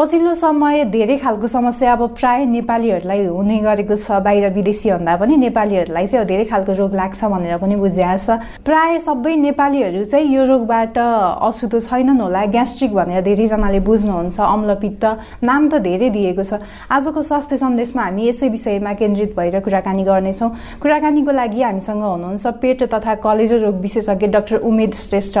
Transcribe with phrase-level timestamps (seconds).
[0.00, 6.06] पछिल्लो समय धेरै खालको समस्या अब प्राय नेपालीहरूलाई हुने गरेको छ बाहिर विदेशीभन्दा पनि नेपालीहरूलाई
[6.06, 10.98] चाहिँ धेरै खालको रोग लाग्छ भनेर पनि बुझिया छ प्राय सबै नेपालीहरू चाहिँ यो रोगबाट
[10.98, 15.04] अछुतो छैनन् होला। ग्यास्ट्रिक भनेर धेरैजनाले बुझ्नुहुन्छ अम्लपित्त
[15.44, 20.50] नाम त धेरै दिएको छ। आजको स्वास्थ्य सन्देशमा हामी यसै विषयमा केन्द्रित भएर कुराकानी गर्नेछौँ।
[20.80, 25.38] कुराकानीको लागि हामीसँग हुनुहुन्छ पेट तथा कलेजो रोग विशेषज्ञ डाक्टर उमेद श्रेष्ठ।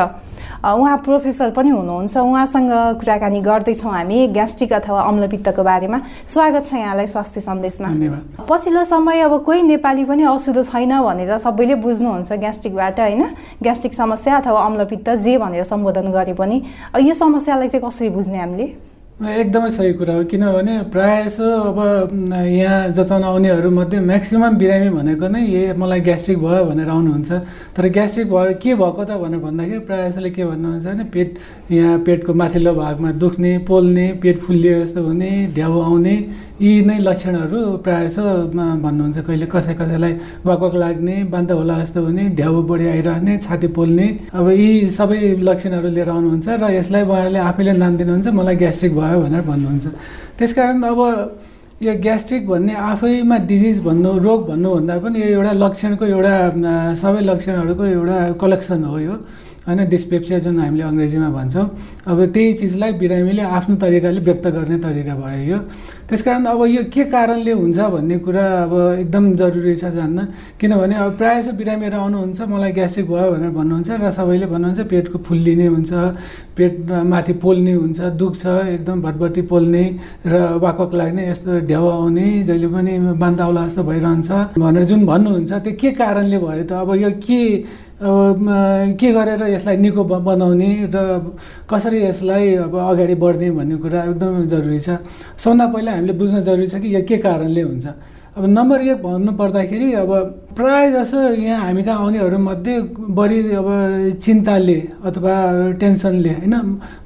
[0.60, 7.06] उहाँ प्रोफेसर पनि हुनुहुन्छ। उहाँसँग कुराकानी गर्दैछौँ हामी। ग्यास्ट्रिक अथवा अम्लपित्तको बारेमा स्वागत छ यहाँलाई
[7.06, 7.88] स्वास्थ्य सन्देशमा।
[8.42, 13.22] पछिल्लो समय अब कोही नेपाली पनि असुदो छैन भनेर सबैले बुझ्नुहुन्छ ग्यास्ट्रिकबाट होइन?
[13.62, 16.62] ग्यास्ट्रिक समस्या अथवा अम्लपित्त जे भनेर सम्बोधन गरे पनि
[16.98, 18.66] यो समस्यालाई चाहिँ कसरी बुझ्ने हामीले?
[19.20, 21.78] एकदमै सही कुरा हो किनभने प्रायः जसो अब
[22.40, 27.30] यहाँ जचाउन आउनेहरूमध्ये म्याक्सिमम् बिरामी भनेको नै ए मलाई ग्यास्ट्रिक भयो भनेर आउनुहुन्छ।
[27.76, 31.28] तर ग्यास्ट्रिक भयो के भएको त भनेर भन्दाखेरि प्रायः जसोले के भन्नुहुन्छ भने पेट
[31.70, 36.16] यहाँ पेटको माथिल्लो भागमा दुख्ने पोल्ने पेट फुल्लिए जस्तो हुने ढ्याउ आउने
[36.64, 38.24] यी नै लक्षणहरू प्रायः जसो
[38.56, 40.12] भन्नुहुन्छ। कहिले कसै कसैलाई
[40.48, 45.88] वाकवाक लाग्ने बान्ता होला जस्तो हुने ढ्याउ बढी आइरहने छाती पोल्ने अब यी सबै लक्षणहरू
[45.92, 49.86] लिएर आउनुहुन्छ र यसलाई उहाँले आफैले नाम दिनुहुन्छ मलाई ग्यास्ट्रिक भयो भयो भनेर भन्नुहुन्छ।
[50.38, 51.00] त्यस कारण अब
[51.82, 56.34] यो ग्यास्ट्रिक भन्ने आफैमा डिजिज भन्नु रोग भन्नुभन्दा पनि यो एउटा लक्षणको एउटा
[56.94, 59.14] सबै लक्षणहरूको एउटा कलेक्सन हो यो।
[59.66, 61.66] होइन डिस्पेप्सिया जुन हामीले अङ्ग्रेजीमा भन्छौँ।
[62.10, 65.58] अब त्यही चिजलाई बिरामीले आफ्नो तरिकाले व्यक्त गर्ने तरिका भयो यो।
[66.10, 70.18] त्यस कारण अब यो के कारणले हुन्छ भन्ने कुरा अब एकदम जरुरी छ जान्न।
[70.58, 75.18] किनभने अब प्रायः जसो बिरामीहरू आउनुहुन्छ मलाई ग्यास्ट्रिक भयो भनेर भन्नुहुन्छ र सबैले भन्नुहुन्छ पेटको
[75.22, 75.92] फुल्लिने हुन्छ
[76.58, 78.42] पेट माथि पोल्ने हुन्छ दुख्छ
[78.74, 79.84] एकदम भटभटी पोल्ने
[80.26, 85.72] र वाकक लाग्ने यस्तो ढ्याउ आउने जहिले पनि बान्ताउला जस्तो भइरहन्छ भनेर जुन भन्नुहुन्छ त्यो
[85.78, 86.72] के कारणले भयो त?
[86.74, 87.40] अब यो के
[88.00, 90.98] अब के गरेर यसलाई निको बनाउने र
[91.68, 94.88] कसरी यसलाई अब अगाडि बढ्ने भन्ने कुरा एकदम जरुरी छ।
[95.36, 97.86] सबभन्दा पहिला हामीले बुझ्न जरुरी छ कि यो के कारणले हुन्छ।
[98.30, 100.10] अब नम्बर एक भन्नु पर्दाखेरि अब
[100.54, 102.74] प्राय जसो यहाँ हामी कहाँ आउनेहरूमध्ये
[103.18, 103.68] बढी अब
[104.22, 105.34] चिन्ताले अथवा
[105.80, 106.54] टेन्सनले होइन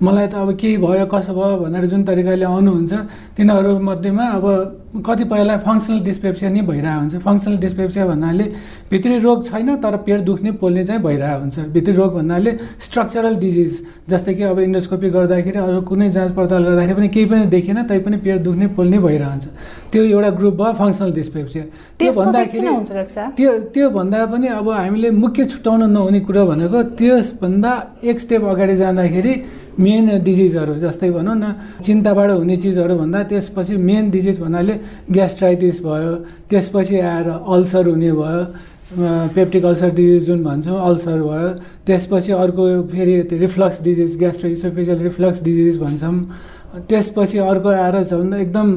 [0.05, 2.93] मलाई त अब केही भयो कसो भयो भनेर जुन तरिकाले आउनुहुन्छ
[3.37, 4.47] तिनीहरूमध्येमा अब
[4.95, 8.45] कतिपयलाई फङ्सनल डिस्पेप्सिया नै भइरहेको हुन्छ। फङ्सनल डिस्पेप्सिया भन्नाले
[8.91, 12.51] भित्री रोग छैन तर पेट दुख्ने पोल्ने चाहिँ भइरहेको हुन्छ। भित्री रोग भन्नाले
[12.87, 13.73] स्ट्रक्चरल डिजिज
[14.11, 17.99] जस्तै कि अब इन्डोस्कोपी गर्दाखेरि अरू कुनै जाँच पडताल गर्दाखेरि पनि केही पनि देखिएन तै
[18.07, 19.45] पनि पेट दुख्ने पोल्ने भइरहन्छ
[19.93, 21.65] त्यो एउटा ग्रुप भयो फङ्सनल डिस्पेप्सिया
[21.99, 22.69] त्यो भन्दाखेरि
[23.37, 27.73] त्यो त्यो भन्दा पनि अब हामीले मुख्य छुट्याउन नहुने कुरो भनेको त्यसभन्दा
[28.11, 29.35] एक स्टेप अगाडि जाँदाखेरि
[29.79, 31.55] मेन डिजिजहरू जस्तै भनौँ न
[31.85, 34.75] चिन्ताबाट हुने चिजहरू भन्दा त्यसपछि मेन डिजिज भन्नाले
[35.13, 36.15] ग्यास्ट्राइटिस भयो
[36.51, 38.41] त्यसपछि आएर अल्सर हुने भयो
[39.35, 41.49] पेप्टिक अल्सर डिजिज जुन भन्छौँ अल्सर भयो
[41.87, 46.17] त्यसपछि अर्को फेरि reflux disease gastroesophageal reflux disease भन्छौँ
[46.89, 48.69] त्यसपछि अर्को आएर झन् एकदम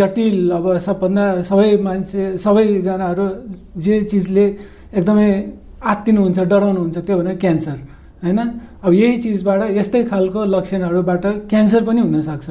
[0.00, 3.26] जटिल अब सबभन्दा सबै मान्छे सबैजनाहरू
[3.84, 4.46] जे चिजले
[4.96, 5.28] एकदमै
[5.92, 7.76] आत्तिनुहुन्छ डराउनुहुन्छ त्यो भने क्यान्सर।
[8.24, 8.40] होइन?
[8.84, 12.48] अब यही चिजबाट यस्तै खालको लक्षणहरूबाट क्यान्सर पनि हुनसक्छ।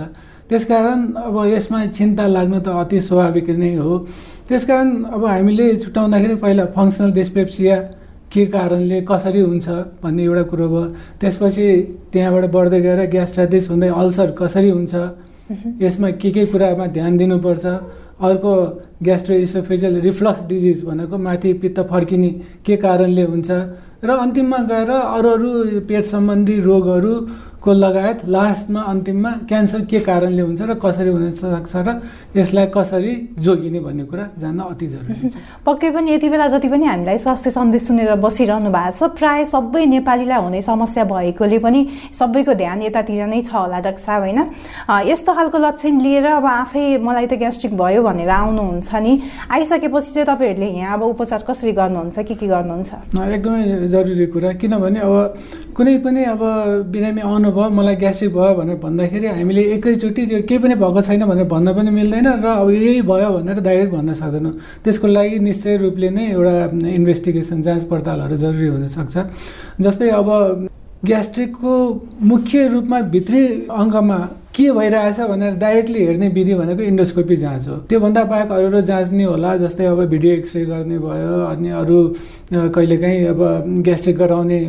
[0.50, 3.98] त्यसकारण अब यसमा चिन्ता लाग्नु त अति स्वाभाविक नै हो।
[4.48, 7.78] त्यसकारण अब हामीले छुट्याउँदाखेरि पहिला फङ्सनल डिस्पेप्सिया
[8.34, 9.68] के कारणले कसरी हुन्छ
[10.04, 10.86] भन्ने एउटा कुरो भयो।
[11.22, 11.68] त्यसपछि
[12.12, 14.94] त्यहाँबाट बढ्दै गएर ग्यास्ट्राइटिस हुँदै अल्सर कसरी हुन्छ
[15.82, 17.66] यसमा के के कुरामा ध्यान दिनुपर्छ
[18.24, 18.54] अर्को
[19.04, 22.30] ग्यास्ट्रो इसोफेजियल रिफ्लक्स डिजिज भनेको माथि पित्त फर्किने
[22.66, 23.52] के कारणले हुन्छ
[24.04, 25.50] र अन्तिममा गएर अरू अरू
[25.88, 27.14] पेट सम्बन्धी रोगहरू
[27.64, 31.90] को लगायत लास्टमा अन्तिममा क्यान्सर के कारणले हुन्छ र कसरी हुन सक्छ र
[32.36, 35.36] यसलाई कसरी जोगिने भन्ने कुरा जान्न अति जरुरी छ।
[35.66, 39.86] पक्कै पनि यति बेला जति पनि हामीलाई स्वास्थ्य सन्देश सुनेर बसिरहनु भएको छ प्राय सबै
[39.96, 41.80] नेपालीलाई हुने समस्या भएकोले पनि
[42.20, 44.40] सबैको ध्यान यतातिर नै छ होला डाक्टर साहब होइन
[45.08, 49.14] यस्तो खालको लक्षण लिएर अब आफै मलाई त ग्यास्ट्रिक भयो भनेर आउनुहुन्छ नि।
[49.56, 52.92] आइसकेपछि चाहिँ तपाईँहरूले यहाँ अब उपचार कसरी गर्नुहुन्छ के के गर्नुहुन्छ?
[53.24, 55.16] एकदमै जरुरी कुरा। किनभने अब
[55.72, 56.42] कुनै पनि अब
[56.92, 61.26] बिरामी आउनु भयो मलाई ग्यास्ट्रिक भयो भनेर भन्दाखेरि हामीले एकैचोटि त्यो केही पनि भएको छैन
[61.32, 65.78] भनेर भन्न पनि मिल्दैन र अब यही भयो भनेर डाइरेक्ट भन्न सक्दैनौँ। त्यसको लागि निश्चय
[65.84, 66.54] रूपले नै एउटा
[67.00, 69.16] इन्भेस्टिगेसन जाँच पडतालहरू जरुरी हुनसक्छ
[69.82, 70.30] जस्तै अब
[71.06, 71.74] ग्यास्ट्रिकको
[72.24, 74.18] मुख्य रूपमा भित्री अङ्गमा
[74.56, 79.12] के भइरहेछ भनेर डाइरेक्टली हेर्ने विधि भनेको इन्डोस्कोपी जाँच हो। त्योभन्दा बाहेक अरू अरू जाँच
[79.12, 81.98] नै होला जस्तै अब भिडियो एक्सरे गर्ने भयो अनि अरू
[82.54, 83.42] कहिलेकाहीँ अब
[83.84, 84.60] ग्यास्ट्रिक गराउने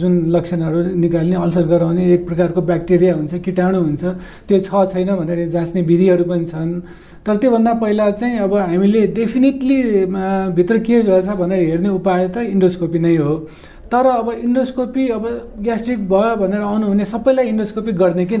[0.00, 4.04] जुन लक्षणहरू निकाल्ने अल्सर गराउने एक प्रकारको ब्याक्टेरिया हुन्छ किटाणु हुन्छ
[4.48, 6.80] त्यो छ छैन भनेर जाँच्ने विधिहरू पनि छन्।
[7.26, 9.78] तर त्योभन्दा पहिला चाहिँ अब हामीले डेफिनेटली
[10.56, 13.34] भित्र के भएछ भनेर हेर्ने उपाय त इन्डोस्कोपी नै हो।
[13.92, 15.24] तर अब इन्डोस्कोपी अब
[15.64, 18.36] ग्यास्ट्रिक भयो भनेर आउनुहुने सबैलाई इन्डोस्कोपी गर्ने कि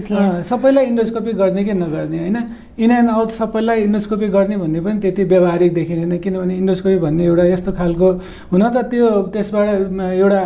[0.00, 2.38] थिएँ। सबैलाई इन्डोस्कोपी गर्ने कि नगर्ने होइन?
[2.78, 7.44] इन एन्ड आउट सबैलाई इन्डोस्कोपी गर्ने भन्ने पनि त्यति व्यवहारिक देखिँदैन किनभने इन्डोस्कोपी भन्ने एउटा
[7.52, 8.08] यस्तो खालको
[8.52, 10.42] हुन त त्यो त्यसबाट एउटा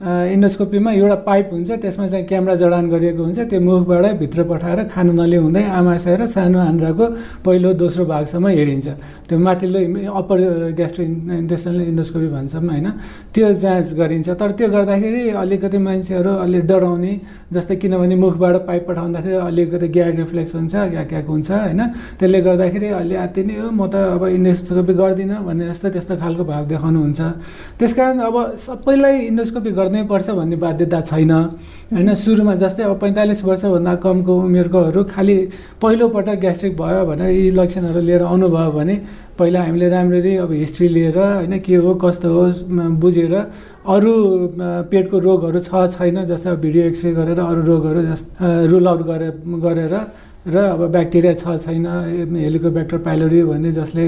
[0.00, 5.12] इन्डोस्कोपीमा एउटा पाइप हुन्छ त्यसमा चाहिँ क्यामेरा जडान गरिएको हुन्छ त्यो मुखबाटै भित्र पठाएर खानु
[5.12, 7.04] नली हुँदै आमाशय र सानो आन्द्राको
[7.44, 8.88] पहिलो दोस्रो भागसम्म हेरिन्छ।
[9.28, 10.38] त्यो माथिल्लो अप्पर
[10.72, 12.88] ग्यास्ट्रो इन्टेस्टनल इन्डोस्कोपी भन्छौँ होइन?
[13.34, 17.12] त्यो जाँच गरिन्छ। तर त्यो गर्दाखेरि अलिकति मान्छेहरू अलि डराउने
[17.52, 21.80] जस्तै किनभने मुखबाट पाइप पठाउँदाखेरि अलिकति ग्याग रिफ्लेक्स हुन्छ ग्याग ग्याग हुन्छ होइन?
[22.16, 26.44] त्यसले गर्दाखेरि अलि आत्ति नै हो। म त अब इन्डोस्कोपी गर्दिनँ भन्ने जस्तो त्यस्तो खालको
[26.48, 27.20] भाव देखाउनुहुन्छ।
[27.76, 29.70] त्यस कारण अब सबैलाई इन्डोस्कोपी
[30.06, 31.32] पर्छ भन्ने बाध्यता छैन।
[31.92, 35.36] होइन सुरुमा जस्तै अब पैँतालिस वर्षभन्दा कमको उमेरकोहरू खालि
[35.82, 38.94] पहिलोपटक ग्यास्ट्रिक भयो भनेर यी लक्षणहरू लिएर आउनुभयो भने
[39.38, 42.44] पहिला हामीले राम्ररी अब हिस्ट्री लिएर होइन के हो कस्तो हो
[43.02, 44.12] बुझेर अरू
[44.90, 48.22] पेटको रोगहरू छ छैन जस्तै भिडियो एक्सरे गरेर अरू रोगहरू जस
[48.70, 49.28] रुल आउट गरे
[49.66, 49.94] गरेर
[50.46, 51.86] र अब ब्याक्टेरिया छ छैन
[52.32, 54.04] हेलिकोब्याक्टर पाइलोरी भन्ने जसले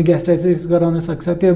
[0.00, 1.52] ग्यास्ट्राइटिस गराउन सक्छ त्यो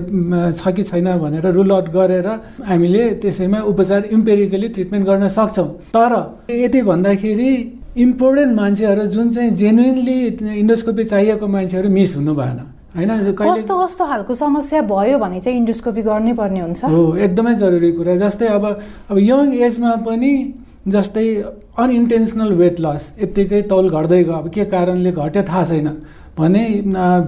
[0.52, 2.28] छ कि छैन भनेर रुल आउट गरेर
[2.68, 6.12] हामीले त्यसैमा उपचार इम्पेरिकली ट्रिटमेन्ट गर्न सक्छौँ। तर
[6.50, 7.50] यति भन्दाखेरि
[7.96, 10.18] इम्पोर्टेन्ट मान्छेहरू जुन चाहिँ जेन्युनली
[10.60, 12.58] इन्डोस्कोपी चाहिएको मान्छेहरू मिस हुनु भएन
[12.96, 13.10] होइन?
[13.32, 16.84] कस्तो कस्तो खालको समस्या भयो भने चाहिँ इन्डोस्कोपी गर्नै पर्ने हुन्छ?
[16.84, 18.64] हो एकदमै जरुरी कुरा। जस्तै अब
[19.10, 20.32] अब यङ एजमा पनि
[20.86, 21.26] जस्तै
[21.78, 25.88] अनइन्टेन्सनल वेट लस यत्तिकै तौल घट्दै गयो। अब के कारणले घट्यो थाहा छैन।
[26.38, 26.62] भने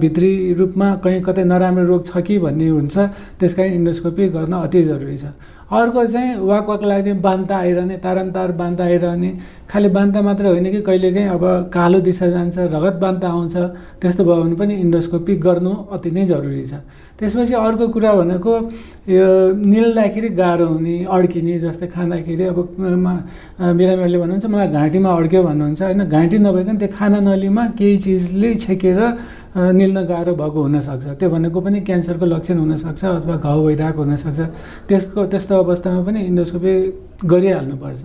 [0.01, 2.97] भित्री रूपमा कहीँ कतै नराम्रो रोग छ कि भन्ने हुन्छ
[3.39, 5.25] त्यस कारण इन्डोस्कोपी गर्न अति जरुरी छ।
[5.65, 9.29] अर्को चाहिँ वाक वाक लाग्ने बान्ता आइरहने तारन तार बान्ता आइरहने।
[9.65, 13.55] खालि बान्ता मात्र होइन कि कहिलेकाहीँ अब कालो दिशा जान्छ रगत बान्ता आउँछ
[14.01, 16.73] त्यस्तो भयो भने पनि इन्डोस्कोपी गर्नु अति नै जरुरी छ।
[17.17, 18.53] त्यसपछि अर्को कुरा भनेको
[19.09, 19.25] यो
[19.57, 22.57] निल्दाखेरि गाह्रो हुने अड्किने जस्तै खाँदाखेरि अब
[23.57, 28.99] बिरामीहरूले भन्नुहुन्छ मलाई घाँटीमा अड्क्यो भन्नुहुन्छ। होइन घाँटी नभइकन त्यो खाना नलीमा केही चिजले छेकेर
[29.55, 34.39] निल्न गाह्रो भएको हुनसक्छ। त्यो भनेको पनि क्यान्सरको लक्षण हुनसक्छ अथवा घाउ भइरहेको हुनसक्छ।
[34.87, 36.73] त्यसको त्यस्तो अवस्थामा पनि इन्डोस्कोपी
[37.23, 38.01] गरिहाल्नुपर्छ।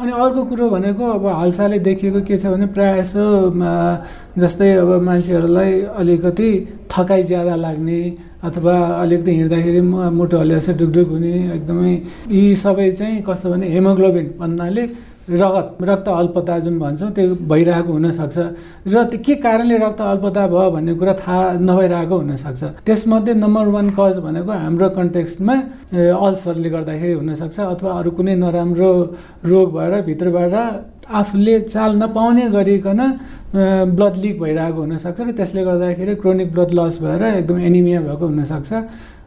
[0.00, 3.24] अनि अर्को कुरो भनेको अब हालसालै देखिएको के छ भने प्रायः जसो
[4.40, 6.50] जस्तै अब मान्छेहरूलाई अलिकति
[6.88, 8.00] थकाइ ज्यादा लाग्ने
[8.44, 8.74] अथवा
[9.04, 11.92] अलिकति हिँड्दाखेरि मुटु हल्लिएपछि ढुकढुक हुने एकदमै
[12.32, 14.84] यी सबै चाहिँ कस्तो भने हेमोग्लोबिन भन्नाले
[15.24, 18.38] रगत रक्त अल्पता जुन भन्छौँ त्यो भइरहेको हुनसक्छ।
[18.92, 23.86] र त्यो के कारणले रक्त अल्पता भयो भन्ने कुरा थाहा नभइरहेको हुनसक्छ। त्यसमध्ये नम्बर वान
[23.96, 25.54] कज भनेको हाम्रो कन्टेक्स्टमा
[25.96, 28.90] अल्सरले गर्दाखेरि हुनसक्छ अथवा अरू कुनै नराम्रो
[29.48, 30.54] रोग भएर भित्रबाट
[31.04, 33.00] आफूले चाल नपाउने गरिकन
[33.96, 38.72] ब्लड लिक भइरहेको हुनसक्छ। र त्यसले गर्दाखेरि क्रोनिक ब्लड लस भएर एकदम एनिमिया भएको हुनसक्छ।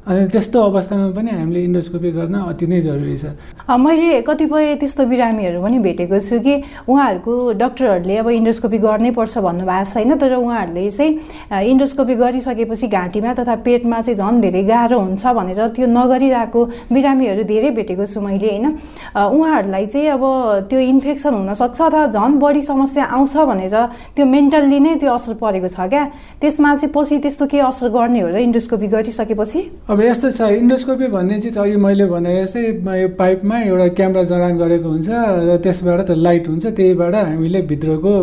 [0.08, 3.36] अनि त्यस्तो अवस्थामा पनि हामीले इन्डोस्कोपी गर्न अति नै जरुरी छ।
[3.68, 6.54] मैले कतिपय त्यस्तो बिरामीहरू पनि भेटेको छु कि
[6.88, 13.56] उहाँहरूको डक्टरहरूले अब इन्डोस्कोपी गर्नै पर्छ भन्नुभएको छैन तर उहाँहरूले चाहिँ इन्डोस्कोपी गरिसकेपछि घाँटीमा तथा
[13.68, 18.66] पेटमा चाहिँ झन् धेरै गाह्रो हुन्छ भनेर त्यो नगरिरहेको बिरामीहरू धेरै भेटेको छु मैले होइन।
[19.12, 20.24] उहाँहरूलाई चाहिँ अब
[20.72, 23.76] त्यो इन्फेक्सन हुनसक्छ अथवा झन् बढी समस्या आउँछ भनेर
[24.16, 26.04] त्यो मेन्टल्ली नै त्यो असर परेको छ क्या।
[26.40, 29.62] त्यसमा चाहिँ पछि त्यस्तो के असर गर्ने हो र इन्डोस्कोपी गरिसकेपछि?
[29.98, 32.62] अब यस्तो छ इन्डोस्कोपी भन्ने चिज अघि मैले भने जस्तै
[33.02, 38.14] यो पाइपमा एउटा क्यामेरा जडान गरेको हुन्छ र त्यसबाट त लाइट हुन्छ त्यहीबाट हामीले भित्रको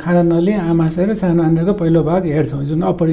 [0.00, 3.08] खाना नली आमाशय र सानो आन्द्राको पहिलो भाग हेर्छौँ जुन अप्पर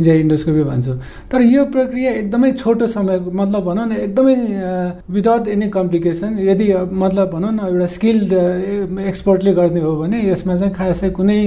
[0.00, 0.96] जे इन्डोस्कोपी भन्छौँ।
[1.28, 4.36] तर यो प्रक्रिया एकदमै छोटो समय मतलब भनौँ न एकदमै
[5.12, 6.66] विदाउट एनी कम्प्लिकेसन यदि
[6.96, 8.32] मतलब भनौँ न एउटा स्किल्ड
[9.04, 11.38] एक्सपर्टले गर्ने हो भने यसमा चाहिँ खासै कुनै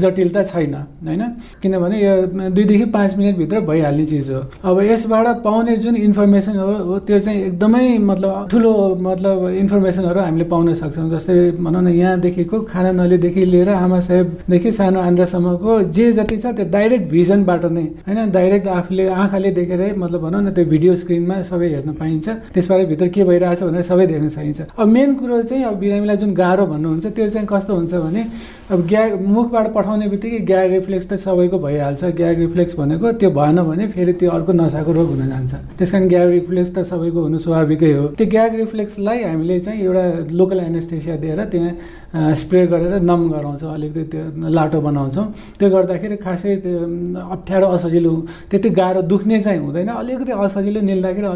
[0.00, 0.74] जटिलता छैन
[1.04, 1.22] होइन?
[1.60, 2.16] किनभने यो
[2.56, 7.42] दुईदेखि पाँच मिनटभित्र भइहाल्ने चिज हो। अब यस त्यसबाट पाउने जुन इन्फर्मेसन हो त्यो चाहिँ
[7.44, 13.68] एकदमै मतलब ठुलो मतलब इन्फर्मेसनहरू हामीले पाउन सक्छौँ। जस्तै भनौँ न यहाँदेखिको खाना नलीदेखि लिएर
[13.74, 18.30] आमा साहेबदेखि सानो आन्द्रासम्मको जे जति छ त्यो डाइरेक्ट भिजनबाट नै होइन?
[18.30, 23.08] डाइरेक्ट आफूले आँखाले देखेरै मतलब भनौँ न त्यो भिडियो स्क्रिनमा सबै हेर्न पाइन्छ। त्यसबाट भित्र
[23.10, 27.06] के भइरहेछ भनेर सबै देख्न सकिन्छ। अब मेन कुरो चाहिँ अब बिरामीलाई जुन गाह्रो भन्नुहुन्छ
[27.06, 28.22] त्यो चाहिँ कस्तो हुन्छ भने
[28.70, 33.58] अब ग्याग मुखबाट पठाउने बित्तिकै ग्याग रिफ्लेक्स त सबैको भइहाल्छ। ग्याग रिफ्लेक्स भनेको त्यो भएन
[33.66, 37.38] भने फेरि त्यो अर्को नसाको रोग हुन जान्छ। त्यस कारण ग्याग रिफ्लेक्स त सबैको हुनु
[37.38, 41.72] स्वाभाविकै हो। त्यो ग्याग रिफ्लेक्सलाई हामीले चाहिँ एउटा लोकल एनेस्टेसिया दिएर त्यहाँ
[42.10, 45.26] स्प्रे गरेर नम गराउँछौँ अलिकति त्यो लाटो बनाउँछौँ।
[45.58, 46.78] त्यो गर्दाखेरि खासै त्यो
[47.22, 48.12] अप्ठ्यारो असजिलो
[48.50, 51.28] त्यति गाह्रो दुख्ने चाहिँ हुँदैन। अलिकति असजिलो निल्दाखेरि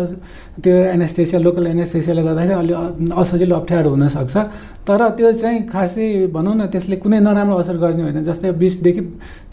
[0.58, 2.74] त्यो एनेस्थेसिया लोकल एनेस्थेसियाले गर्दाखेरि अलि
[3.14, 4.36] असजिलो अप्ठ्यारो हुनसक्छ।
[4.84, 9.02] तर त्यो चाहिँ खासै भनौँ न त्यसले कुनै नराम्रो असर गर्ने होइन। जस्तै बिसदेखि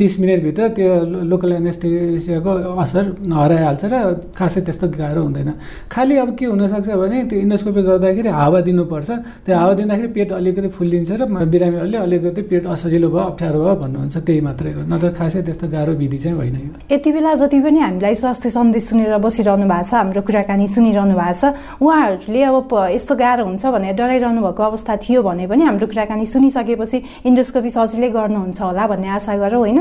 [0.02, 0.92] तिस मिनटभित्र त्यो
[1.32, 2.52] लोकल एनेस्थेसियाको
[2.82, 3.96] असर हराइहाल्छ र
[4.36, 5.50] खासै त्यस्तो गाह्रो हुँदैन।
[5.88, 9.10] खालि अब के हुनसक्छ भने त्यो इन्डोस्कोपी गर्दाखेरि हावा दिनुपर्छ।
[9.46, 14.18] त्यो हावा दिँदाखेरि पेट अलिकति फुल्लिन्छ। र बिरामीहरूले अलिकति पेट असजिलो भयो अप्ठ्यारो भयो भन्नुहुन्छ
[14.18, 17.80] त्यही मात्रै हो। नत्र खासै त्यस्तो गाह्रो विधि चाहिँ होइन यो। यति बेला जति पनि
[17.80, 21.44] हामीलाई स्वास्थ्य सन्देश सुनेर बसिरहनु भएको छ हाम्रो कुराकानी सुनिरहनु भएको छ
[21.82, 26.98] उहाँहरूले अब यस्तो गाह्रो हुन्छ भनेर डराइरहनु भएको अवस्था थियो भने पनि हाम्रो कुराकानी सुनिसकेपछि
[27.26, 29.80] इन्डोस्कोपी सजिलै गर्नुहुन्छ होला भन्ने आशा गरौँ होइन?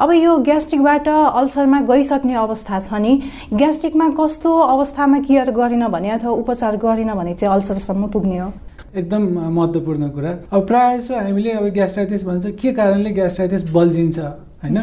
[0.00, 3.12] अब यो ग्यास्ट्रिकबाट अल्सरमा गइसक्ने अवस्था छ नि
[3.52, 8.50] ग्यास्ट्रिकमा कस्तो अवस्थामा केयर गरेन भने अथवा उपचार गरेन भने चाहिँ अल्सरसम्म पुग्ने हो?
[8.96, 14.18] एकदम महत्त्वपूर्ण कुरा। अब प्रायः जसो हामीले अब ग्यास्ट्राइटिस भन्छ के कारणले ग्यास्ट्राइटिस बल्झिन्छ?
[14.66, 14.78] होइन?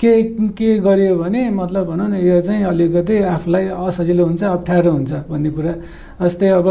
[0.00, 0.10] के
[0.52, 5.50] के गरियो भने मतलब भनौँ न यो चाहिँ अलिकति आफूलाई असजिलो हुन्छ अप्ठ्यारो हुन्छ भन्ने
[5.56, 5.72] कुरा।
[6.20, 6.68] जस्तै अब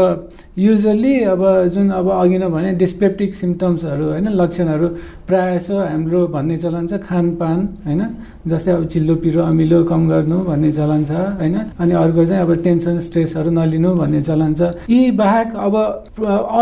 [0.58, 1.42] युजली अब
[1.74, 4.88] जुन अब अघि नै भने डिस्पेप्टिक सिम्टम्सहरू होइन लक्षणहरू
[5.26, 8.02] प्रायः जसो हाम्रो भन्ने चलन छ खानपान होइन
[8.46, 12.54] जस्तै अब चिल्लो पिरो अमिलो कम गर्नु भन्ने चलन छ होइन अनि अर्को चाहिँ अब
[12.62, 15.74] टेन्सन स्ट्रेसहरू नलिनु भन्ने चलन छ। यी बाहेक अब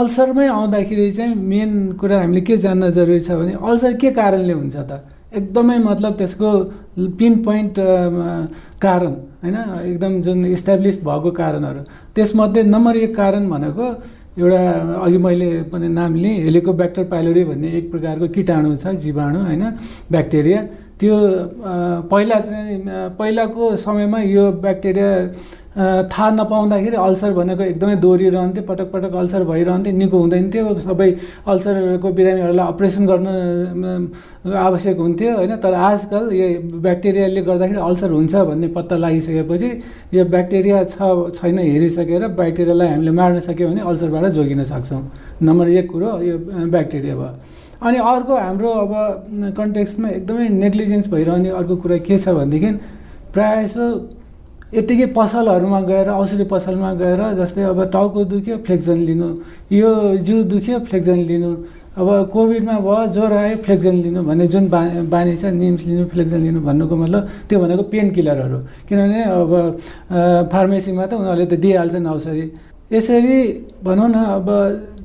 [0.00, 1.70] अल्सरमै आउँदाखेरि चाहिँ मेन
[2.00, 4.92] कुरा हामीले के जान्न जरुरी छ भने अल्सर के कारणले हुन्छ त?
[5.36, 6.50] एकदमै मतलब त्यसको
[7.18, 7.74] पिन पोइन्ट
[8.82, 9.12] कारण
[9.42, 9.56] होइन?
[9.84, 11.80] एकदम जुन इस्टाब्लिस भएको कारणहरू।
[12.14, 13.86] त्यसमध्ये नम्बर एक कारण भनेको
[14.38, 14.62] एउटा
[15.04, 19.64] अघि मैले पनि नाम लिएँ हेलिको ब्याक्टर पाइलोरी भन्ने एक प्रकारको किटाणु छ जीवाणु होइन?
[20.10, 20.60] ब्याक्टेरिया
[21.00, 21.14] त्यो
[22.10, 22.78] पहिला चाहिँ
[23.18, 25.10] पहिलाको समयमा यो ब्याक्टेरिया
[25.74, 31.10] थाहा नपाउँदाखेरि अल्सर भनेको एकदमै दोहोरिरहन्थ्यो पटक पटक अल्सर भइरहन्थ्यो निको हुँदैन थियो सबै
[31.50, 33.26] अल्सरको बिरामीहरूलाई अपरेसन गर्न
[34.46, 35.56] आवश्यक हुन्थ्यो होइन?
[35.58, 36.46] तर आजकल यो
[36.78, 39.70] ब्याक्टेरियाले गर्दाखेरि अल्सर हुन्छ भन्ने पत्ता लागिसकेपछि
[40.14, 40.96] यो ब्याक्टेरिया छ
[41.42, 45.02] छैन हेरिसकेर ब्याक्टेरियालाई हामीले मार्न सक्यो भने अल्सरबाट जोगिन सक्छौँ।
[45.42, 46.38] नम्बर एक कुरो यो
[46.70, 47.34] ब्याक्टेरिया भयो।
[47.82, 48.92] अनि अर्को हाम्रो अब
[49.58, 52.70] कन्टेक्समा एकदमै नेग्लिजेन्स भइरहने अर्को कुरा के छ भनेदेखि
[53.34, 53.86] प्रायः जसो
[54.76, 59.28] यत्तिकै पसलहरूमा गएर औषधि पसलमा गएर जस्तै अब टाउको दुख्यो फ्लेक्जन लिनु।
[59.70, 59.90] यो
[60.26, 61.50] जिउ दुख्यो फ्लेक्जन लिनु।
[61.94, 64.80] अब कोभिडमा भयो ज्वरो आयो फ्लेक्जन लिनु भन्ने जुन बा
[65.14, 69.52] बानी छ निम्स लिनु फ्लेक्जन लिनु भन्नुको मतलब त्यो भनेको पेन किलरहरू। किनभने अब
[70.50, 72.44] फार्मेसीमा त उनीहरूले त दिइहाल्छन् औषधि।
[72.90, 73.38] यसरी
[73.86, 74.46] भनौँ न अब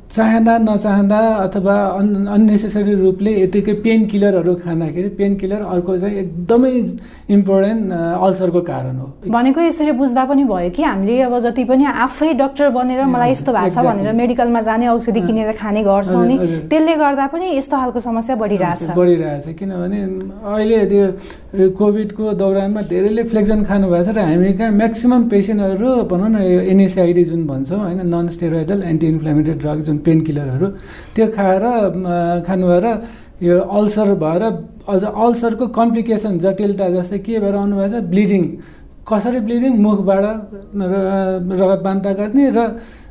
[0.10, 6.72] चाहँदा नचाहँदा अथवा अन अन्नेसेसरी रूपले यतिकै पेन किलरहरू खाँदाखेरि पेन किलर अर्को चाहिँ एकदमै
[7.30, 7.94] इम्पोर्टेन्ट
[8.25, 12.70] अल्सरको कारण हो। भनेको यसरी बुझ्दा पनि भयो कि हामीले अब जति पनि आफै डक्टर
[12.74, 16.38] बनेर मलाई यस्तो भएको छ भनेर मेडिकलमा जाने औषधि किनेर खाने गर्छौँ नि
[16.74, 20.00] त्यसले गर्दा पनि यस्तो खालको समस्या बढिरहेछ। बढिरहेछ। किनभने
[20.42, 26.42] अहिले त्यो कोभिडको दौरानमा धेरैले फ्लेक्जन खानुभएको छ र हामी कहाँ म्याक्सिमम् पेसेन्टहरू भनौँ न
[26.74, 30.68] एनएसआइडी जुन भन्छौँ होइन non steroidal anti inflammatory drug जुन पेन किलरहरू
[31.15, 31.63] त्यो खाएर
[32.48, 32.86] खानुभएर
[33.41, 34.44] यो अल्सर भएर
[34.89, 38.44] अझ अल्सरको कम्प्लिकेसन जटिलता जस्तै के भएर आउनुभएछ ब्लिडिङ।
[39.08, 39.74] कसरी ब्लिडिङ?
[39.79, 40.25] मुखबाट
[41.60, 42.60] रगत बान्ता गर्ने र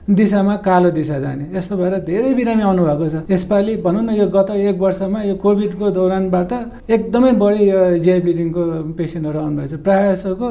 [0.08, 4.50] दिशामा कालो दिशा जाने। यस्तो भएर धेरै बिरामी आउनुभएको छ। यसपालि भनौँ न यो गत
[4.56, 6.52] एक वर्षमा यो कोभिडको दौरानबाट
[6.88, 8.62] एकदमै बढी यो जिआई ब्लिडिङको
[8.96, 10.48] पेसेन्टहरू आउनुभएको छ। प्रायः जसोको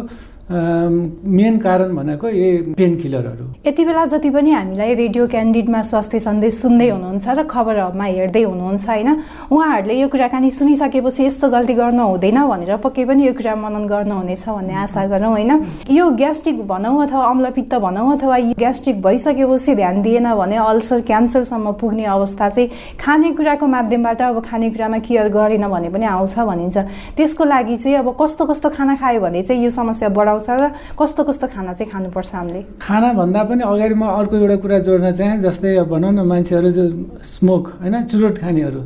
[0.50, 6.54] मेन कारण भनेको यही पेन किलरहरू। यति बेला जति पनि हामीलाई रेडियो क्यान्डिडमा स्वास्थ्य सन्देश
[6.62, 9.10] सुन्दै हुनुहुन्छ र खबरहरूमा हेर्दै हुनुहुन्छ होइन?
[9.52, 14.44] उहाँहरूले यो कुराकानी सुनिसकेपछि यस्तो गल्ती गर्नु हुँदैन भनेर पक्कै पनि यो कुरा मनन गर्नुहुनेछ
[14.48, 15.52] भन्ने आशा गरौँ होइन?
[15.92, 22.06] यो ग्यास्ट्रिक भनौँ अथवा अम्लपित्त भनौँ अथवा ग्यास्ट्रिक भइसकेपछि ध्यान दिएन भने अल्सर क्यान्सरसम्म पुग्ने
[22.08, 26.78] अवस्था चाहिँ खानेकुराको माध्यमबाट अब खानेकुरामा केयर गरेन भने पनि आउँछ भनिन्छ।
[27.20, 31.48] त्यसको लागि चाहिँ अब कस्तो कस्तो खाना खायो भने चाहिँ यो समस्या बढाउँछ कस्तो कस्तो
[31.48, 32.62] खाना चाहिँ खानुपर्छ हामीले?
[32.82, 36.86] खाना भन्दा पनि अगाडि म अर्को एउटा कुरा जोड्न चाहेँ जस्तै भनौँ न मान्छेहरू जो
[37.24, 38.82] स्मोक होइन चुरोट खानेहरू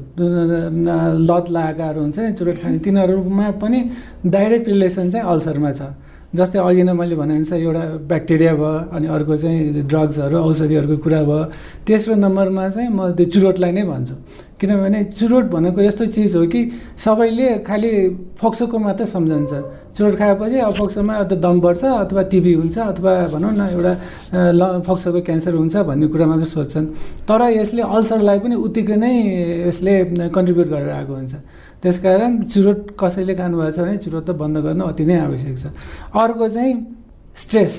[1.27, 3.79] लत लगाएकाहरू हुन्छ नि चुरोट खाने तिनीहरूमा पनि
[4.25, 5.81] डाइरेक्ट रिलेसन चाहिँ अल्सरमा छ।
[6.31, 11.43] जस्तै अघि नै मैले भनेअनुसार एउटा ब्याक्टेरिया भयो अनि अर्को चाहिँ ड्रग्सहरू औषधिहरूको कुरा भयो
[11.83, 14.15] तेस्रो नम्बरमा चाहिँ म त्यो चुरोटलाई नै भन्छु।
[14.61, 16.61] किनभने चुरोट भनेको यस्तो चिज हो कि
[16.95, 17.91] सबैले खालि
[18.37, 19.51] फोक्सोको मात्रै सम्झन्छ।
[19.97, 23.93] चुरोट खाएपछि अब फोक्सोमा अथवा दम बढ्छ अथवा टिबी हुन्छ अथवा भनौँ न एउटा
[24.53, 26.87] ल फोक्सोको क्यान्सर हुन्छ भन्ने कुरा मात्रै सोध्छन्
[27.25, 29.13] तर यसले अल्सरलाई पनि उत्तिकै नै
[29.67, 29.93] यसले
[30.29, 31.33] कन्ट्रिब्युट गरेर आएको हुन्छ।
[31.81, 35.65] त्यसकारण चुरोट कसैले खानुभएको छ भने चुरोट त बन्द गर्न अति नै आवश्यक छ।
[36.13, 36.73] अर्को चाहिँ
[37.35, 37.73] स्ट्रेस।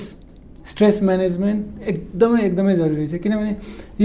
[0.71, 3.55] स्ट्रेस म्यानेजमेन्ट एकदमै एकदमै जरुरी छ किनभने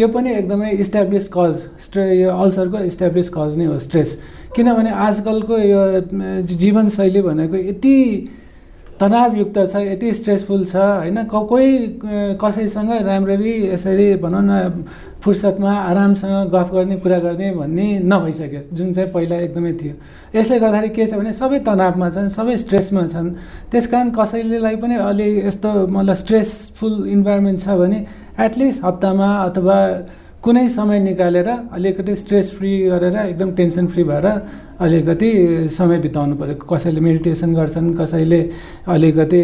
[0.00, 1.54] यो पनि एकदमै इस्टाब्लिस कज
[1.86, 4.18] स्ट्रे यो अल्सरको इस्टाब्लिस कज नै हो स्ट्रेस
[4.56, 5.82] किनभने आजकलको यो
[6.64, 7.96] जीवनशैली भनेको यति
[9.00, 11.24] तनावयुक्त छ यति स्ट्रेसफुल छ होइन?
[11.30, 11.70] कोही
[12.42, 14.84] कसैसँग राम्ररी यसरी भनौँ न
[15.22, 19.94] फुर्सदमा आरामसँग गफ गर्ने कुरा गर्ने भन्ने नभइसक्यो जुन चाहिँ पहिला एकदमै थियो।
[20.34, 23.28] यसले गर्दाखेरि के छ भने सबै तनावमा छन् सबै स्ट्रेसमा छन्।
[23.70, 27.98] त्यस कारण कसैलेलाई पनि अलि यस्तो मतलब स्ट्रेसफुल इन्भाइरोमेन्ट छ भने
[28.46, 29.78] एटलिस्ट हप्तामा अथवा
[30.38, 34.26] कुनै समय निकालेर अलिकति स्ट्रेस फ्री गरेर एकदम टेन्सन फ्री भएर
[34.80, 35.30] अलिकति
[35.68, 38.40] समय बिताउनु पऱ्यो। कसैले मेडिटेसन गर्छन् कसैले
[38.86, 39.40] अलिकति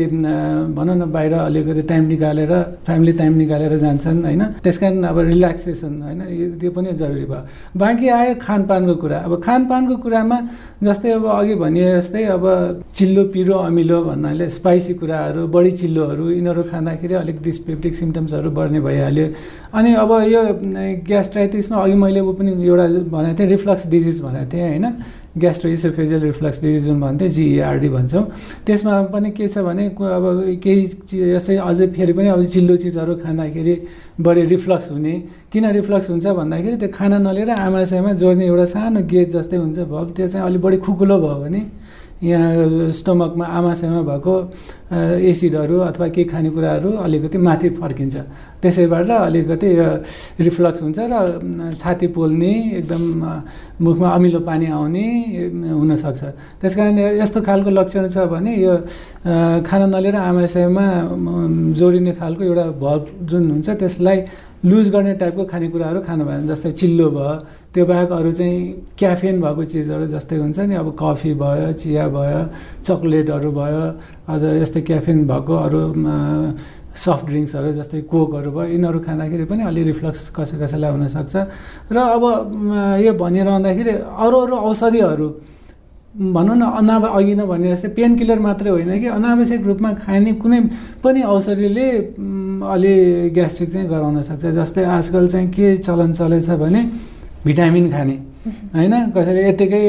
[0.76, 2.52] भनौँ न बाहिर अलिकति टाइम निकालेर
[2.86, 4.42] फ्यामिली टाइम निकालेर जान्छन् होइन?
[4.62, 6.20] त्यस कारण अब रिल्याक्सेसन होइन?
[6.60, 7.42] त्यो पनि जरुरी भयो।
[7.74, 10.38] बाँकी आयो खानपानको कुरा। अब खानपानको कुरामा
[10.84, 12.44] जस्तै अब अघि भनिए जस्तै अब
[12.94, 19.26] चिल्लो पिरो अमिलो भन्नाले स्पाइसी कुराहरू बढी चिल्लोहरू यिनीहरू खाँदाखेरि अलिक डिस्पेप्टिक सिम्टम्सहरू बढ्ने भइहाल्यो।
[19.74, 20.42] अनि अब यो
[21.06, 24.86] ग्यास्ट्राइटिसमा अघि मैले पनि एउटा भनेको थिएँ रिफ्लक्स डिजिज भनेको थिएँ होइन?
[25.34, 28.24] ग्यास्ट्रोइसोफेजियल रिफ्लक्स डिजिज जुन भन्थ्यो जिइआरडी भन्छौँ।
[28.66, 30.24] त्यसमा पनि के छ भने अब
[30.62, 33.74] केही यस्तै अझै फेरि पनि अब चिल्लो चिजहरू खाँदाखेरि
[34.22, 35.14] बढी रिफ्लक्स हुने।
[35.50, 40.04] किन रिफ्लक्स हुन्छ भन्दाखेरि त्यो खाना नलिएर आमाशयमा जोड्ने एउटा सानो गेट जस्तै हुन्छ भयो
[40.14, 41.60] त्यो चाहिँ अलिक बढी खुकुलो भयो भने
[42.22, 44.34] यहाँ स्टमकमा आमाशयमा भएको
[45.30, 48.16] एसिडहरू अथवा केही खानेकुराहरू अलिकति माथि फर्किन्छ।
[48.62, 49.68] त्यसैबाट अलिकति
[50.40, 53.02] रिफ्लक्स हुन्छ र छाती पोल्ने एकदम
[53.84, 55.06] मुखमा अमिलो पानी आउने
[55.74, 56.22] हुनसक्छ।
[56.60, 58.74] त्यस कारण यस्तो खालको लक्षण छ भने यो
[59.66, 60.86] खाना नलिएर आमाशयमा
[61.76, 64.18] जोडिने खालको एउटा भल्भ जुन हुन्छ त्यसलाई
[64.64, 67.34] लुज गर्ने टाइपको खानेकुराहरू खानु भएन जस्तै चिल्लो भयो
[67.74, 68.58] त्यो बाहेक अरू चाहिँ
[68.98, 72.40] क्याफेन भएको चिजहरू जस्तै हुन्छ नि अब कफी भयो चिया भयो
[72.86, 73.82] चक्लेटहरू भयो
[74.30, 75.80] अझ यस्तै क्याफेन भएको अरू
[76.94, 81.34] सफ्ट ड्रिङ्क्सहरू जस्तै कोकहरू भयो यिनीहरू खाँदाखेरि पनि अलि रिफ्लक्स कसै कसैलाई हुनसक्छ।
[81.90, 82.24] र अब
[83.02, 85.28] यो भनिरहँदाखेरि अरू अरू औषधिहरू
[86.14, 90.32] भनौँ न अनाव अघि नै भने जस्तै पेन किलर मात्रै होइन कि अनावश्यक रूपमा खाने
[90.38, 90.60] कुनै
[91.02, 91.88] पनि औषधिले
[92.74, 92.94] अलि
[93.34, 96.82] ग्यास्ट्रिक चाहिँ गराउन सक्छ। जस्तै आजकल चाहिँ के चलन चलेछ भने
[97.44, 98.16] भिटामिन खाने।
[98.74, 98.94] होइन?
[99.16, 99.82] कसैले यत्तिकै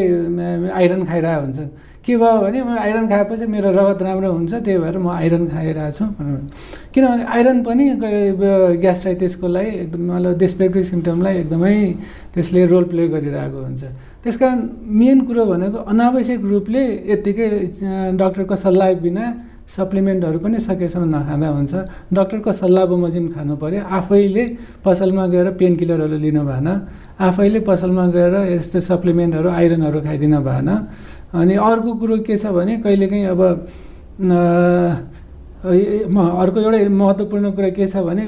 [0.72, 1.60] आइरन खाइरहेको हुन्छ।
[2.06, 5.92] के भयो भने म आइरन खाएपछि मेरो रगत राम्रो हुन्छ त्यही भएर म आइरन खाइरहेको
[5.98, 6.06] छु
[6.94, 7.86] किनभने आइरन पनि
[8.78, 11.76] ग्यास्ट्राइटिसको लागि एकदम मतलब डिस्पेक्टिभ सिम्टमलाई एकदमै
[12.34, 13.84] त्यसले रोल प्ले गरिरहेको हुन्छ।
[14.22, 17.48] त्यस कारण मेन कुरो भनेको अनावश्यक रूपले यत्तिकै
[18.22, 19.26] डक्टरको सल्लाह बिना
[19.66, 21.74] सप्लिमेन्टहरू पनि सकेसम्म नखाँदा हुन्छ।
[22.14, 24.46] डक्टरको सल्लाह बमोजिम खानु पऱ्यो आफैले
[24.86, 26.68] पसलमा गएर पेन किलरहरू लिनु भएन।
[27.18, 30.70] आफैले पसलमा गएर यस्तो सप्लिमेन्टहरू आइरनहरू खाइदिनु भएन।
[31.34, 33.42] अनि अर्को कुरो के छ भने कहिलेकाहीँ अब
[35.66, 38.24] अर्को एउटा महत्त्वपूर्ण कुरा के छ भने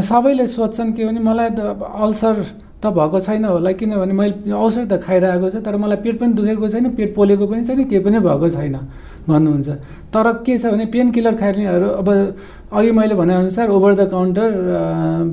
[0.00, 2.34] सबैले सोध्छन् के भने मलाई त अल्सर
[2.82, 6.68] त भएको छैन होला किनभने मैले औषध त खाइरहेको छ तर मलाई पेट पनि दुखेको
[6.68, 8.76] छैन पेट पोलेको पनि छैन केही पनि भएको छैन।
[9.28, 9.68] भन्नुहुन्छ।
[10.12, 12.08] तर के छ भने पेन किलर खानेहरू अब
[12.72, 14.48] अघि मैले भनेअनुसार over the counter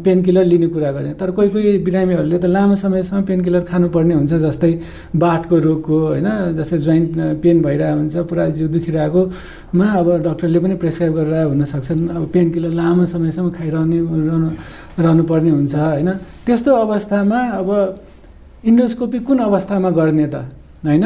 [0.03, 4.13] pain killer लिने कुरा गरेँ तर कोही कोही बिरामीहरूले त लामो समयसम्म पेन किलर खानुपर्ने
[4.13, 4.71] हुन्छ जस्तै
[5.15, 7.09] बाटको रोगको होइन जस्तै जोइन्ट
[7.43, 12.71] पेन भइरहेको हुन्छ पुरा जिउ दुखिरहेकोमा अब डक्टरले पनि प्रेसक्राइब गरेर हुनसक्छन् अब पेन किलर
[12.79, 14.49] लामो समयसम्म खाइरहने रहनु
[14.99, 16.09] रहनुपर्ने हुन्छ होइन।
[16.45, 17.69] त्यस्तो अवस्थामा अब
[18.63, 20.35] इन्डोस्कोपी कुन अवस्थामा गर्ने त
[20.87, 21.05] होइन?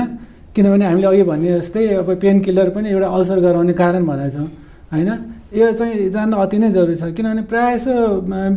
[0.55, 4.47] किनभने हामीले अघि भने जस्तै अब पेन किलर पनि एउटा अल्सर गराउने कारण भनेको छौँ
[4.93, 5.09] होइन?
[5.53, 7.93] यो चाहिँ जान्न अति नै जरुरी छ किनभने प्रायः जसो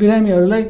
[0.00, 0.62] बिरामीहरूलाई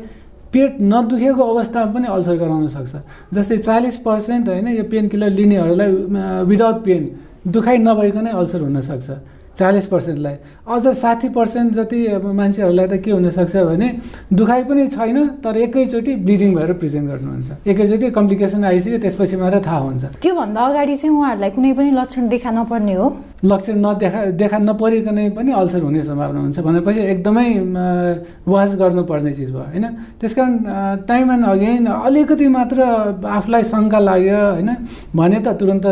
[0.53, 2.95] पेट नदुखेको अवस्थामा पनि अल्सर गराउन सक्छ।
[3.35, 5.91] जस्तै चालिस पर्सेन्ट होइन यो पेन किलर लिनेहरूलाई
[6.51, 7.03] विदाउट पेन
[7.55, 9.09] दुखाइ नभइकनै अल्सर हुनसक्छ
[9.59, 10.37] चालिस पर्सेन्टलाई।
[10.69, 13.89] अझ साठी पर्सेन्ट जति अब मान्छेहरूलाई त के हुनसक्छ भने
[14.33, 19.79] दुखाइ पनि छैन तर एकैचोटि ब्लिडिङ भएर प्रेजेन्ट गर्नुहुन्छ। एकैचोटि कम्प्लिकेसन आइसक्यो त्यसपछि मात्र थाहा
[19.79, 23.07] हुन्छ। त्योभन्दा अगाडि चाहिँ उहाँहरूलाई कुनै पनि लक्षण देखा नपर्ने हो?
[23.45, 27.49] लक्षण नदेखा देखा नपरिकनै पनि अल्सर हुने सम्भावना हुन्छ भनेपछि एकदमै
[28.49, 29.87] वास गर्नुपर्ने चिज भयो होइन?
[30.21, 30.53] त्यस कारण
[31.09, 32.79] टाइम एन्ड अगेन अलिकति मात्र
[33.25, 34.71] आफूलाई शङ्का लाग्यो होइन?
[35.17, 35.87] भने त तुरन्त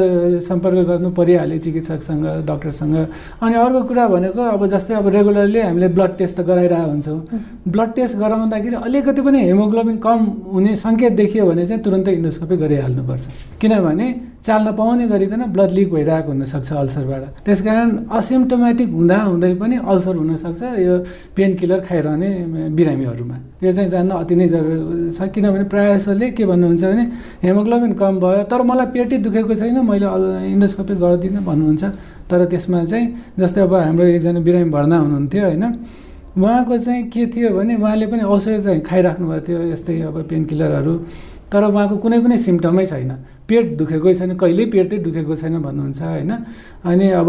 [0.48, 2.96] सम्पर्क गर्नु परिहाल्यो चिकित्सकसँग डक्टरसँग।
[3.44, 7.20] अनि अर्को कुरा भनेको अब जस्तै अब रेगुलरली हामीले ब्लड टेस्ट त गराइरहेको हुन्छौँ।
[7.68, 10.18] ब्लड टेस्ट गराउँदाखेरि अलिकति पनि हेमोग्लोबिन कम
[10.52, 13.24] हुने सङ्केत देखियो भने चाहिँ तुरन्तै इन्डोस्कोपी गरिहाल्नुपर्छ।
[13.60, 14.06] किनभने
[14.44, 20.14] चाल नपाउने गरिकन ब्लड लिक भइरहेको हुनसक्छ अल्सरबाट त्यस कारण असिम्टोमेटिक हुँदा हुँदै पनि अल्सर
[20.20, 20.94] हुनसक्छ यो
[21.36, 22.30] पेन किलर खाइरहने
[22.76, 27.04] बिरामीहरूमा। त्यो चाहिँ जान्न अति नै जरुरी छ किनभने प्रायः जसोले के भन्नुहुन्छ भने
[27.40, 30.06] हेमोग्लोबिन कम भयो तर मलाई पेटै दुखेको छैन मैले
[30.52, 31.84] इन्डोस्कोपी गर्दिनँ भन्नुहुन्छ।
[32.34, 33.06] तर त्यसमा चाहिँ
[33.38, 35.64] जस्तै अब हाम्रो एकजना बिरामी भर्ना हुनुहुन्थ्यो होइन
[36.34, 40.44] उहाँको चाहिँ के थियो भने उहाँले पनि औषधि चाहिँ खाइराख्नु भएको थियो यस्तै अब पेन
[40.44, 40.94] किलरहरू
[41.54, 43.12] तर उहाँको कुनै पनि सिम्टमै छैन।
[43.48, 46.32] पेट दुखेकै छैन कहिल्यै पेट चाहिँ दुखेको छैन भन्नुहुन्छ होइन?
[46.90, 47.28] अनि अब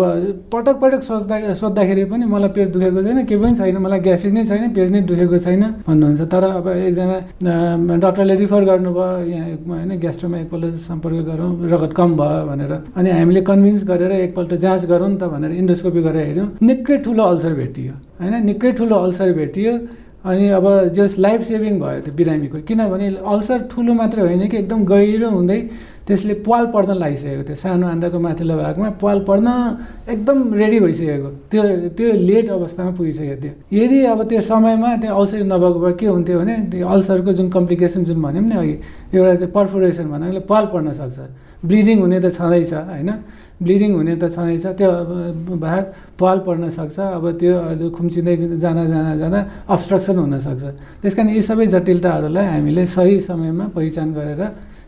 [0.52, 4.44] पटक पटक सोच्दा सोद्धाखेरि पनि मलाई पेट दुखेको छैन केही पनि छैन मलाई ग्यास्ट्रिक नै
[4.50, 10.38] छैन पेट नै दुखेको छैन भन्नुहुन्छ। तर अब एकजना डक्टरले रिफर गर्नुभयो यहाँ होइन ग्यास्ट्रोमा
[10.40, 15.24] एकपल्ट सम्पर्क गरौँ रगत कम भयो भनेर। अनि हामीले कन्भिन्स गरेर एकपल्ट जाँच गरौँ त
[15.36, 18.34] भनेर इन्डोस्कोपी गरेर हेऱ्यौँ। निकै ठुलो अल्सर भेटियो होइन?
[18.50, 19.72] निकै ठुलो अल्सर भेटियो।
[20.26, 20.66] अनि अब
[20.98, 25.60] जस लाइफ सेभिङ भयो त्यो बिरामीको किनभने अल्सर ठुलो मात्रै होइन कि एकदम गहिरो हुँदै
[26.08, 29.48] त्यसले पाल पर्न लागिसकेको थियो। सानो आन्द्राको माथिल्लो भागमा पाल पर्न
[30.10, 31.62] एकदम रेडी भइसकेको। त्यो
[31.98, 36.40] त्यो लेट अवस्थामा पुगिसकेको थियो। यदि अब त्यो समयमा त्यो औषधि नभएको भए के हुन्थ्यो
[36.40, 38.76] भने त्यो अल्सरको जुन कम्प्लिकेसन जुन भन्यौँ नि अघि
[39.18, 41.18] एउटा चाहिँ पर्फोरेसन भनेर पाल पर्न सक्छ।
[41.70, 43.10] ब्लिडिङ हुने त छँदैछ होइन?
[43.64, 44.92] ब्लिडिङ हुने त छँदैछ त्यो
[45.58, 45.84] भाग
[46.20, 49.40] पाल पर्न सक्छ अब त्यो खुम्चिँदै जान जान जाँदा
[49.74, 50.64] अब्स्ट्रक्सन हुनसक्छ
[51.02, 54.42] त्यस कारण यी सबै जटिलताहरूलाई हामीले सही समयमा पहिचान गरेर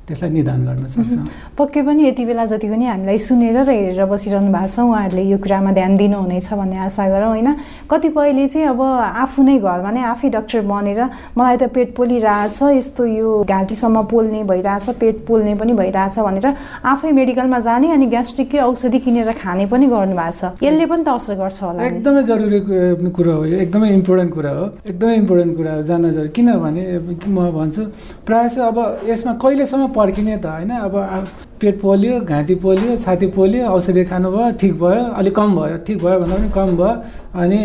[0.08, 1.16] त्यसलाई निदान गर्न सक्छ।
[1.60, 5.38] पक्कै पनि यति बेला जति पनि हामीलाई सुनेर र हेरेर बसिरहनु भएको छ उहाँहरूले यो
[5.44, 7.50] कुरामा ध्यान दिनुहुनेछ भन्ने आशा गरौँ होइन?
[7.92, 8.82] कतिपयले चाहिँ अब
[9.28, 11.02] आफू नै घरमा नै आफै डक्टर बनेर
[11.36, 16.48] मलाई त पेट पोलिरहेछ यस्तो यो घाँटीसम्म पोल्ने भइरहेछ पेट पोल्ने पनि भइरहेछ भनेर
[16.88, 21.36] आफै मेडिकलमा जाने अनि ग्यास्ट्रिककै औषधि किनेर खाने पनि गर्नुभएको छ। यसले पनि त असर
[21.36, 22.60] गर्छ होला एकदमै जरुरी
[23.12, 26.84] कुरा हो यो। एकदमै इम्पोर्टेन्ट कुरा हो। एकदमै इम्पोर्टेन्ट कुरा हो। जान्न जरुरी। किनभने
[27.28, 27.82] म भन्छु
[28.24, 28.78] प्रायः अब
[29.10, 30.96] यसमा कहिलेसम्म पर्खिने त होइन। अब
[31.62, 36.20] पेट पोल्यो घाँटी पोल्यो छाती पोल्यो औषधि खानुभयो ठिक भयो अलिक कम भयो ठिक भयो
[36.20, 36.92] भन्दा पनि कम भयो।
[37.42, 37.60] अनि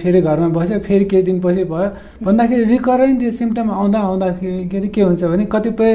[0.00, 1.88] फेरि घरमा बस्यो फेरि केही दिनपछि भयो।
[2.24, 5.92] भन्दाखेरि रिकरेन्ट यो सिम्टम आउँदा आउँदाखेरि के हुन्छ भने कतिपय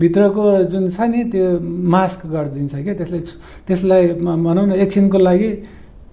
[0.00, 1.46] भित्रको जुन छ नि त्यो
[1.94, 3.20] मास्क गरिदिन्छ क्या। त्यसलाई
[3.66, 5.50] त्यसलाई भनौँ न एकछिनको लागि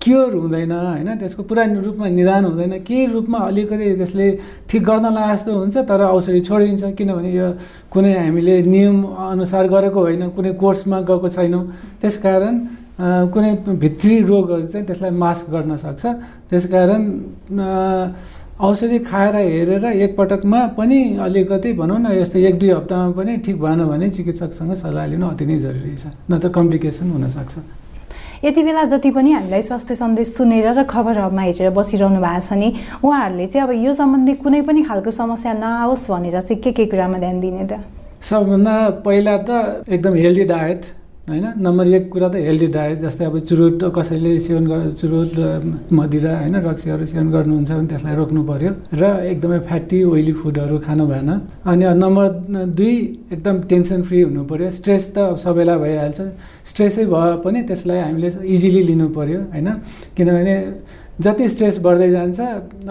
[0.02, 1.10] क्योर हुँदैन होइन?
[1.20, 4.28] त्यसको पुरा रूपमा निदान हुँदैन। केही रूपमा अलिकति त्यसले
[4.70, 7.48] ठिक गर्न लागे जस्तो हुन्छ तर औषधि छोडिन्छ। किनभने यो
[7.92, 11.64] कुनै हामीले नियम अनुसार गरेको होइन कुनै कोर्समा गएको छैनौँ।
[12.00, 12.56] त्यसकारण
[13.34, 16.04] कुनै भित्री रोगहरू चाहिँ त्यसलाई मास्क गर्न सक्छ।
[16.50, 17.02] त्यसकारण
[18.60, 23.84] औषधि खाएर हेरेर एकपटकमा पनि अलिकति भनौँ न यस्तो एक दुई हप्तामा पनि ठिक भएन
[23.88, 27.56] भने चिकित्सकसँग सल्लाह लिनु अति नै जरुरी छ। नत्र कम्प्लिकेसन हुनसक्छ।
[28.44, 32.70] यति बेला जति पनि हामीलाई स्वास्थ्य सन्देश सुनेर र खबरहरूमा हेरेर बसिरहनु भएको छ नि
[33.04, 37.18] उहाँहरूले चाहिँ अब यो सम्बन्धी कुनै पनि खालको समस्या नआओस् भनेर चाहिँ के के कुरामा
[37.20, 37.84] ध्यान दिने त?
[38.24, 38.76] सबभन्दा
[39.06, 40.82] पहिला त एकदम हेल्दी डायट
[41.30, 41.46] होइन?
[41.66, 45.32] नम्बर एक कुरा त हेल्दी डायट जस्तै अब चुरोट कसैले सेवन गर चुरोट
[45.94, 51.06] मदिरा होइन रक्सीहरू सेवन गर्नुहुन्छ भने त्यसलाई रोक्नु पऱ्यो र एकदमै फ्याटी ओइली फुडहरू खानु
[51.12, 51.30] भएन।
[51.70, 52.28] अनि नम्बर
[52.78, 52.96] दुई
[53.34, 56.20] एकदम टेन्सन फ्री हुनु पऱ्यो स्ट्रेस त सबैलाई भइहाल्छ।
[56.70, 59.68] स्ट्रेसै भए पनि त्यसलाई हामीले इजिली लिनु पऱ्यो होइन?
[60.18, 60.56] किनभने
[61.20, 62.40] जति स्ट्रेस बढ्दै जान्छ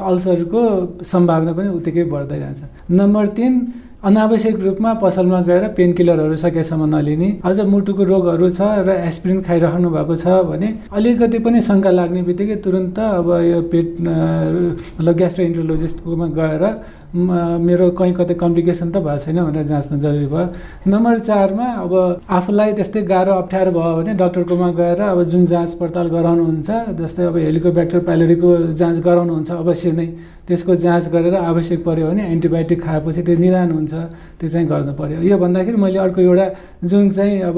[0.08, 0.62] अल्सरको
[1.02, 2.60] सम्भावना पनि उत्तिकै बढ्दै जान्छ।
[2.92, 3.52] नम्बर तिन
[3.98, 9.90] अनावश्यक रूपमा पसलमा गएर पेन किलरहरू सकेसम्म नलिने। अझ मुटुको रोगहरू छ र एस्पिरिन खाइरहनु
[9.90, 16.26] भएको छ भने अलिकति पनि शङ्का लाग्ने बित्तिकै तुरन्त अब यो पेट मतलब ग्यास्ट्रो इन्ट्रोलोजिस्टकोमा
[16.38, 16.62] गएर
[17.08, 21.92] मेरो कहीँ कतै कम्प्लिकेसन त भएको छैन भनेर जाँच्न जरुरी भयो। नम्बर चारमा अब
[22.28, 26.68] आफूलाई त्यस्तै गाह्रो अप्ठ्यारो भयो भने डक्टरकोमा गएर अब जुन जाँच पडताल गराउनुहुन्छ
[27.00, 30.06] जस्तै अब हेलिकोब्याक्टर प्यालोरीको जाँच गराउनुहुन्छ अवश्य नै
[30.48, 33.94] त्यसको जाँच गरेर आवश्यक पऱ्यो भने एन्टिबायोटिक खाएपछि त्यो निदान हुन्छ
[34.36, 36.46] त्यो चाहिँ गर्नु पऱ्यो यो भन्दाखेरि मैले अर्को एउटा
[36.84, 37.56] जुन चाहिँ अब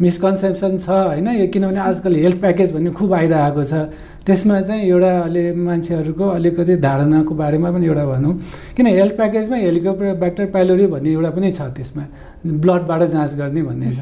[0.00, 1.28] मिसकन्सेप्सन छ होइन?
[1.28, 3.74] यो किनभने आजकल हेल्थ प्याकेज भन्ने खुब आइरहेको छ।
[4.26, 8.34] त्यसमा चाहिँ एउटा अहिले मान्छेहरूको अलिकति धारणाको बारेमा पनि एउटा भनौँ।
[8.76, 12.04] किन हेल्थ प्याकेजमा हेलिकोब्याक्टर पाइलोरी भन्ने एउटा पनि छ त्यसमा।
[12.46, 14.00] ब्लडबाट जाँच गर्ने भन्ने छ।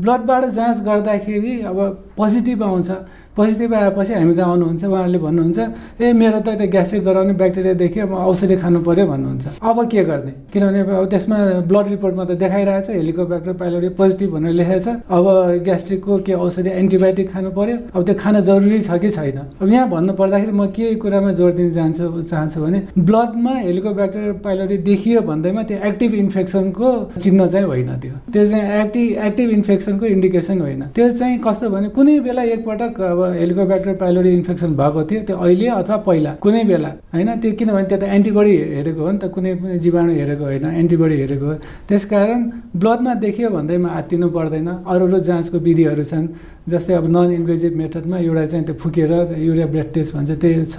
[0.00, 1.78] ब्लडबाट जाँच गर्दाखेरि अब
[2.16, 2.90] पोजिटिभ आउँछ।
[3.36, 4.84] पोजिटिभ आएपछि हामी कहाँ आउनुहुन्छ?
[4.84, 5.58] उहाँहरूले भन्नुहुन्छ
[6.00, 10.04] ए मेरो त त्यो ग्यास्ट्रिक गराउने ब्याक्टेरिया देखियो म औषधि खानु पऱ्यो भन्नुहुन्छ। अब के
[10.04, 10.32] गर्ने?
[10.52, 15.24] किनभने अब त्यसमा ब्लड रिपोर्टमा त देखाइरहेछ हेलिकोब्याक्टर पाइलोरी पोजिटिभ भनेर लेखेको छ अब
[15.66, 19.38] ग्यास्ट्रिकको के औषधि एन्टिबायोटिक खानु पऱ्यो अब त्यो खान जरुरी छ कि छैन?
[19.60, 24.76] अब यहाँ भन्नु पर्दाखेरि म के कुरामा जोड दिन चाहन्छु चाहन्छु भने ब्लडमा हेलिकोब्याक्टर पाइलोरी
[24.86, 30.60] देखियो भन्दैमा त्यो एक्टिभ इन्फेक्सनको चिन्ह चाहिँ होइन त्यो। त्यो चाहिँ एक्टिभ एक्टिभ इन्फेक्सनको इन्डिकेसन
[30.60, 35.36] होइन। त्यो चाहिँ कस्तो भने कुनै बेला एकपटक अब हेलिकोब्याक्टर पाइलोरी इन्फेक्सन भएको थियो त्यो
[35.36, 39.24] अहिले अथवा पहिला कुनै बेला। होइन त्यो किनभने त्यो त एन्टिबडी हेरेको हो नि त
[39.34, 41.54] कुनै पनि जीवाणु हेरेको होइन एन्टिबडी हेरेको हो।
[41.88, 42.40] त्यसकारण
[42.80, 46.26] ब्लडमा देखियो भन्दैमा हात्तिनु पर्दैन। अरू अरू जाँचको विधिहरू छन्
[46.68, 50.76] जस्तै अब नन इन्भेजिभ मेथडमा एउटा चाहिँ त्यो फुकेर युरिया ब्लड टेस्ट भन्छ त्यही छ।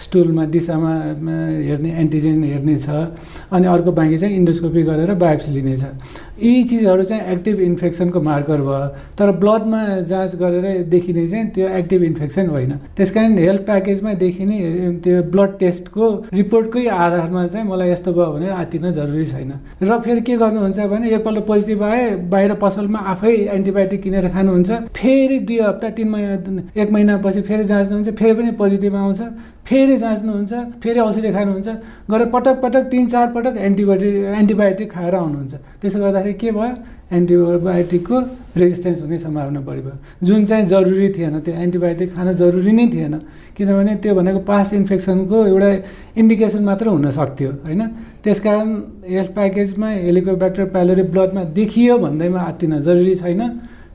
[0.00, 0.92] स्टुलमा दिशामा
[1.68, 2.88] हेर्ने एन्टिजेन हेर्ने छ।
[3.52, 5.84] अनि अर्को बाँकी चाहिँ इन्डोस्कोपी गरेर बायोप्सी लिने छ।
[6.42, 8.86] यी चिजहरू चाहिँ एक्टिभ इन्फेक्सनको मार्कर भयो।
[9.18, 14.58] तर ब्लडमा जाँच गरेर देखिने चाहिँ त्यो एक्टिभ इन्फेक्सन होइन। त्यस कारण हेल्थ प्याकेजमा देखिने
[15.04, 20.20] त्यो ब्लड टेस्टको रिपोर्टकै आधारमा चाहिँ मलाई यस्तो भयो भने आत्तिन जरुरी छैन। र फेरि
[20.20, 25.90] के गर्नुहुन्छ भने एकपल्ट पोजिटिभ आए बाहिर पसलमा आफै एन्टिबायोटिक किनेर खानुहुन्छ। फेरि दुई हप्ता
[25.90, 29.20] तिन महिना एक महिनापछि फेरि जाँच्नुहुन्छ फेरि पनि पोजिटिभ आउँछ।
[29.68, 30.52] फेरि जाँच्नुहुन्छ
[30.82, 31.68] फेरि औषधि खानुहुन्छ
[32.10, 36.74] गरेर पटक पटक तिन चार पटक एन्टिबायोटिक एन्टिबायोटिक खाएर आउनुहुन्छ। त्यसो गर्दाखेरि के भयो?
[37.12, 38.16] एन्टिबायोटिकको
[38.56, 43.14] रेजिस्टेन्स हुने सम्भावना बढी भयो। जुन चाहिँ जरुरी थिएन त्यो एन्टिबायोटिक खान जरुरी नै थिएन
[43.56, 45.70] किनभने त्यो भनेको पास इन्फेक्सनको एउटा
[46.16, 47.82] इन्डिकेसन मात्र हुन सक्थ्यो होइन?
[48.24, 48.68] त्यस कारण
[49.04, 53.42] हेल्थ प्याकेजमा हेलिकोब्याक्टर प्यालोरी ब्लडमा देखियो भन्दैमा आत्तिन जरुरी छैन।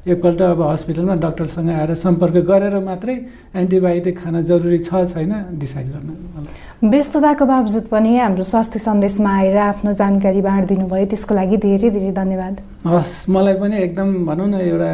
[0.04, 3.16] एकपल्ट अब हस्पिटलमा डक्टरसँग आएर सम्पर्क गरेर मात्रै
[3.56, 9.94] एन्टिबायोटिक खान जरुरी छ छैन डिसाइड गर्न। व्यस्तताको बावजुद पनि हाम्रो स्वास्थ्य सन्देशमा आएर आफ्नो
[10.04, 14.92] जानकारी बाँडिदिनु भयो त्यसको लागि धेरै धेरै धन्यवाद। हस् मलाई पनि एकदम भनौँ न एउटा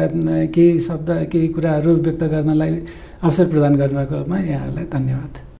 [0.54, 2.72] केही शब्द केही कुराहरू व्यक्त गर्नलाई
[3.26, 5.48] अवसर प्रदान गर्नकोमा यहाँहरूलाई धन्यवाद।